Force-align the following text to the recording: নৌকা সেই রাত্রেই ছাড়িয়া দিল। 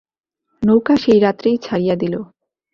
নৌকা 0.63 0.93
সেই 0.95 1.19
রাত্রেই 1.19 1.57
ছাড়িয়া 1.57 1.95
দিল। 1.95 2.13